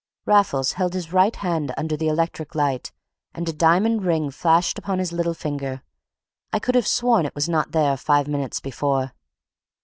[0.25, 2.91] Raffles held his right hand under the electric light,
[3.35, 5.83] and a diamond ring flashed upon his little finger.
[6.51, 9.13] I could have sworn it was not there five minutes before.